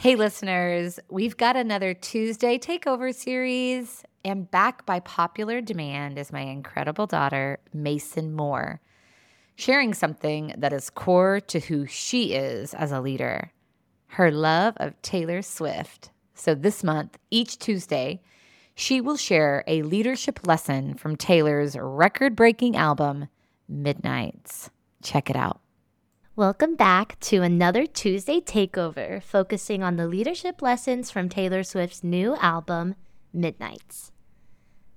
Hey, 0.00 0.14
listeners, 0.14 1.00
we've 1.10 1.36
got 1.36 1.56
another 1.56 1.92
Tuesday 1.92 2.56
Takeover 2.56 3.12
series, 3.12 4.04
and 4.24 4.48
back 4.48 4.86
by 4.86 5.00
popular 5.00 5.60
demand 5.60 6.20
is 6.20 6.30
my 6.30 6.42
incredible 6.42 7.08
daughter, 7.08 7.58
Mason 7.74 8.32
Moore, 8.32 8.80
sharing 9.56 9.92
something 9.92 10.54
that 10.56 10.72
is 10.72 10.88
core 10.88 11.40
to 11.48 11.58
who 11.58 11.84
she 11.86 12.34
is 12.34 12.74
as 12.74 12.92
a 12.92 13.00
leader 13.00 13.50
her 14.12 14.30
love 14.30 14.74
of 14.76 15.02
Taylor 15.02 15.42
Swift. 15.42 16.12
So, 16.32 16.54
this 16.54 16.84
month, 16.84 17.18
each 17.32 17.58
Tuesday, 17.58 18.22
she 18.76 19.00
will 19.00 19.16
share 19.16 19.64
a 19.66 19.82
leadership 19.82 20.46
lesson 20.46 20.94
from 20.94 21.16
Taylor's 21.16 21.76
record 21.76 22.36
breaking 22.36 22.76
album, 22.76 23.26
Midnights. 23.68 24.70
Check 25.02 25.28
it 25.28 25.34
out. 25.34 25.60
Welcome 26.38 26.76
back 26.76 27.18
to 27.22 27.42
another 27.42 27.84
Tuesday 27.84 28.40
Takeover, 28.40 29.20
focusing 29.20 29.82
on 29.82 29.96
the 29.96 30.06
leadership 30.06 30.62
lessons 30.62 31.10
from 31.10 31.28
Taylor 31.28 31.64
Swift's 31.64 32.04
new 32.04 32.36
album, 32.36 32.94
Midnights. 33.32 34.12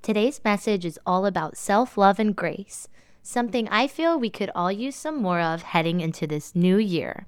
Today's 0.04 0.40
message 0.46 0.86
is 0.86 1.00
all 1.04 1.26
about 1.26 1.58
self 1.58 1.98
love 1.98 2.20
and 2.20 2.36
grace, 2.36 2.88
something 3.24 3.68
I 3.70 3.88
feel 3.88 4.20
we 4.20 4.30
could 4.30 4.52
all 4.54 4.72
use 4.72 4.96
some 4.96 5.20
more 5.20 5.42
of 5.42 5.64
heading 5.64 6.00
into 6.00 6.28
this 6.28 6.54
new 6.54 6.78
year. 6.78 7.26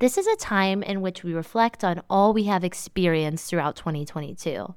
This 0.00 0.18
is 0.18 0.26
a 0.26 0.34
time 0.34 0.82
in 0.82 1.00
which 1.00 1.22
we 1.22 1.32
reflect 1.32 1.84
on 1.84 2.02
all 2.10 2.32
we 2.32 2.46
have 2.46 2.64
experienced 2.64 3.48
throughout 3.48 3.76
2022 3.76 4.74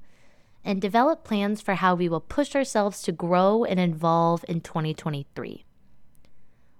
and 0.63 0.79
develop 0.79 1.23
plans 1.23 1.63
for 1.63 1.73
how 1.73 1.95
we 1.95 2.07
will 2.07 2.21
push 2.21 2.55
ourselves 2.55 3.01
to 3.01 3.11
grow 3.11 3.63
and 3.63 3.79
evolve 3.79 4.45
in 4.47 4.61
2023. 4.61 5.65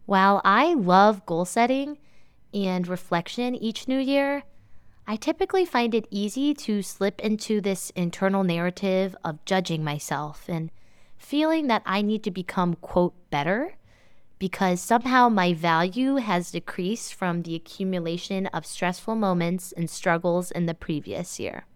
While 0.09 0.41
I 0.43 0.73
love 0.73 1.27
goal 1.27 1.45
setting 1.45 1.99
and 2.51 2.87
reflection 2.87 3.53
each 3.53 3.87
new 3.87 3.99
year, 3.99 4.41
I 5.05 5.15
typically 5.15 5.65
find 5.65 5.93
it 5.93 6.07
easy 6.09 6.55
to 6.65 6.81
slip 6.81 7.21
into 7.21 7.61
this 7.61 7.91
internal 7.91 8.43
narrative 8.43 9.15
of 9.23 9.45
judging 9.45 9.83
myself 9.83 10.45
and 10.49 10.71
feeling 11.15 11.67
that 11.67 11.83
I 11.85 12.01
need 12.01 12.23
to 12.23 12.31
become, 12.31 12.73
quote, 12.73 13.13
better 13.29 13.75
because 14.39 14.81
somehow 14.81 15.29
my 15.29 15.53
value 15.53 16.15
has 16.15 16.49
decreased 16.49 17.13
from 17.13 17.43
the 17.43 17.53
accumulation 17.53 18.47
of 18.47 18.65
stressful 18.65 19.13
moments 19.13 19.73
and 19.73 19.87
struggles 19.87 20.49
in 20.49 20.65
the 20.65 20.73
previous 20.73 21.39
year. 21.39 21.67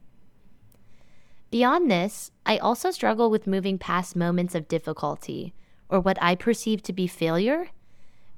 Beyond 1.52 1.92
this, 1.92 2.32
I 2.48 2.58
also 2.58 2.90
struggle 2.90 3.30
with 3.30 3.46
moving 3.46 3.78
past 3.78 4.16
moments 4.16 4.56
of 4.56 4.68
difficulty 4.68 5.54
or 5.88 6.00
what 6.00 6.18
I 6.20 6.34
perceive 6.34 6.82
to 6.82 6.94
be 6.94 7.06
failure 7.06 7.70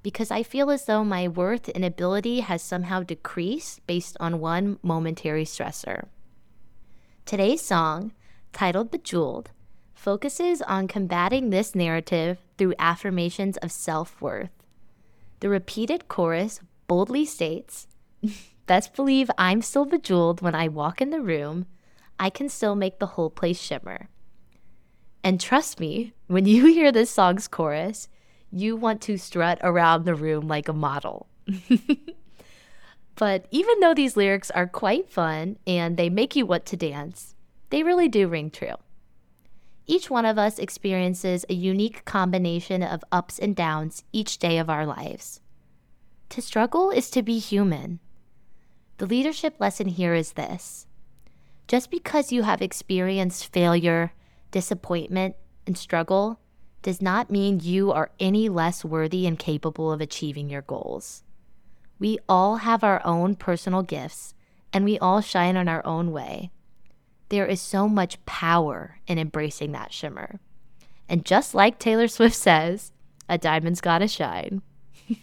because 0.06 0.30
I 0.30 0.44
feel 0.44 0.70
as 0.70 0.86
though 0.86 1.04
my 1.04 1.28
worth 1.28 1.68
and 1.74 1.84
ability 1.84 2.42
has 2.42 2.62
somehow 2.62 3.02
decreased 3.02 3.84
based 3.88 4.16
on 4.20 4.40
one 4.40 4.78
momentary 4.84 5.46
stressor. 5.46 6.06
Today's 7.26 7.62
song, 7.62 8.14
titled 8.54 8.92
Bejeweled, 8.92 9.50
focuses 9.96 10.62
on 10.62 10.88
combating 10.88 11.50
this 11.50 11.74
narrative 11.74 12.38
through 12.56 12.76
affirmations 12.78 13.58
of 13.58 13.72
self 13.72 14.22
worth. 14.22 14.52
The 15.40 15.50
repeated 15.50 16.08
chorus 16.08 16.60
boldly 16.86 17.26
states, 17.26 17.88
Best 18.68 18.94
believe 18.94 19.32
I'm 19.40 19.64
still 19.64 19.86
bejeweled 19.86 20.40
when 20.40 20.54
I 20.54 20.68
walk 20.68 21.02
in 21.02 21.10
the 21.10 21.20
room. 21.20 21.66
I 22.20 22.30
can 22.30 22.48
still 22.48 22.76
make 22.76 23.00
the 23.00 23.14
whole 23.18 23.32
place 23.32 23.60
shimmer. 23.60 24.10
And 25.24 25.42
trust 25.42 25.80
me, 25.80 26.14
when 26.28 26.46
you 26.46 26.68
hear 26.78 26.92
this 26.92 27.10
song's 27.10 27.48
chorus, 27.48 28.08
you 28.56 28.78
want 28.78 29.02
to 29.02 29.18
strut 29.18 29.60
around 29.62 30.06
the 30.06 30.16
room 30.16 30.48
like 30.48 30.70
a 30.70 30.74
model. 30.74 31.28
but 33.16 33.46
even 33.52 33.82
though 33.82 33.94
these 33.94 34.16
lyrics 34.16 34.50
are 34.52 34.66
quite 34.66 35.10
fun 35.10 35.58
and 35.68 35.98
they 35.98 36.10
make 36.10 36.38
you 36.38 36.46
want 36.46 36.66
to 36.68 36.78
dance, 36.78 37.36
they 37.70 37.84
really 37.84 38.08
do 38.08 38.30
ring 38.30 38.50
true. 38.50 38.76
Each 39.86 40.10
one 40.10 40.26
of 40.26 40.38
us 40.40 40.58
experiences 40.58 41.46
a 41.50 41.54
unique 41.54 42.06
combination 42.06 42.82
of 42.82 43.04
ups 43.12 43.38
and 43.38 43.56
downs 43.56 44.06
each 44.14 44.40
day 44.40 44.58
of 44.58 44.70
our 44.70 44.86
lives. 44.86 45.42
To 46.30 46.42
struggle 46.42 46.92
is 46.92 47.10
to 47.12 47.22
be 47.22 47.40
human. 47.40 48.00
The 48.98 49.06
leadership 49.06 49.56
lesson 49.60 49.90
here 49.90 50.14
is 50.14 50.32
this 50.32 50.88
just 51.68 51.92
because 51.92 52.32
you 52.32 52.44
have 52.44 52.62
experienced 52.62 53.52
failure, 53.52 54.14
disappointment, 54.52 55.36
and 55.68 55.78
struggle 55.78 56.40
does 56.86 57.02
not 57.02 57.32
mean 57.32 57.60
you 57.64 57.92
are 57.92 58.12
any 58.20 58.48
less 58.48 58.86
worthy 58.86 59.26
and 59.26 59.40
capable 59.40 59.92
of 59.92 60.02
achieving 60.02 60.52
your 60.52 60.62
goals. 60.62 61.24
We 61.98 62.20
all 62.30 62.58
have 62.58 62.84
our 62.84 63.02
own 63.04 63.38
personal 63.38 63.82
gifts, 63.82 64.36
and 64.72 64.86
we 64.86 65.00
all 65.00 65.20
shine 65.20 65.56
in 65.56 65.68
our 65.68 65.84
own 65.84 66.12
way. 66.12 66.52
There 67.30 67.48
is 67.48 67.60
so 67.60 67.90
much 67.90 68.24
power 68.28 69.00
in 69.08 69.18
embracing 69.18 69.72
that 69.72 69.94
shimmer. 69.94 70.40
And 71.10 71.26
just 71.26 71.56
like 71.56 71.80
Taylor 71.80 72.08
Swift 72.08 72.36
says, 72.36 72.92
a 73.28 73.40
diamond's 73.40 73.82
gotta 73.82 74.08
shine. 74.08 74.62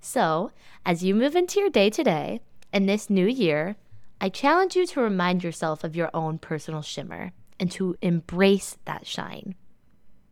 so, 0.00 0.52
as 0.86 1.04
you 1.04 1.14
move 1.14 1.36
into 1.36 1.60
your 1.60 1.68
day 1.68 1.90
today 1.90 2.40
and 2.72 2.88
this 2.88 3.10
new 3.10 3.26
year, 3.26 3.76
I 4.22 4.30
challenge 4.30 4.74
you 4.74 4.86
to 4.86 5.02
remind 5.02 5.44
yourself 5.44 5.84
of 5.84 5.94
your 5.94 6.08
own 6.14 6.38
personal 6.38 6.80
shimmer 6.80 7.32
and 7.60 7.70
to 7.72 7.94
embrace 8.00 8.78
that 8.86 9.06
shine. 9.06 9.54